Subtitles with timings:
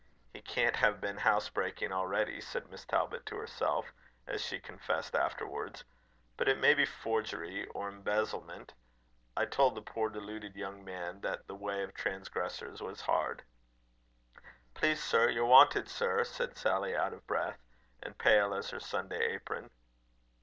[0.33, 3.93] "He can't have been housebreaking already," said Miss Talbot to herself,
[4.25, 5.83] as she confessed afterwards.
[6.37, 8.73] "But it may be forgery or embezzlement.
[9.37, 13.43] I told the poor deluded young man that the way of transgressors was hard."
[14.73, 17.59] "Please, sir, you're wanted, sir," said Sally, out of breath,
[18.01, 19.69] and pale as her Sunday apron.